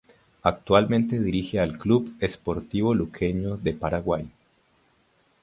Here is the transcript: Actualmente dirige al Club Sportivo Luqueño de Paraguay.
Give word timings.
Actualmente 0.41 1.19
dirige 1.19 1.59
al 1.59 1.77
Club 1.77 2.15
Sportivo 2.27 2.95
Luqueño 2.95 3.55
de 3.57 3.73
Paraguay. 3.73 4.27